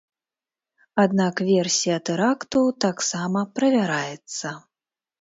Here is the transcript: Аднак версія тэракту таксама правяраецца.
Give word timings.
Аднак 1.03 1.43
версія 1.51 1.97
тэракту 2.11 2.65
таксама 2.89 3.39
правяраецца. 3.61 4.47